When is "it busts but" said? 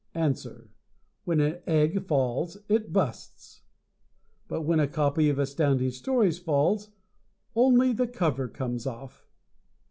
2.67-4.63